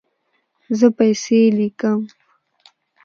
زه 0.77 0.87
پیسې 0.97 1.41
لیکم 1.57 1.99